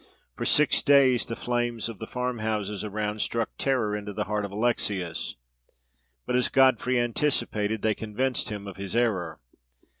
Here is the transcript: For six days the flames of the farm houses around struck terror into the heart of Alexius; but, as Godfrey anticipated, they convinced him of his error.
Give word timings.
For 0.35 0.45
six 0.47 0.81
days 0.81 1.27
the 1.27 1.35
flames 1.35 1.87
of 1.87 1.99
the 1.99 2.07
farm 2.07 2.39
houses 2.39 2.83
around 2.83 3.21
struck 3.21 3.51
terror 3.59 3.95
into 3.95 4.13
the 4.13 4.23
heart 4.23 4.45
of 4.45 4.51
Alexius; 4.51 5.35
but, 6.25 6.35
as 6.35 6.49
Godfrey 6.49 6.99
anticipated, 6.99 7.83
they 7.83 7.93
convinced 7.93 8.49
him 8.49 8.65
of 8.67 8.77
his 8.77 8.95
error. 8.95 9.39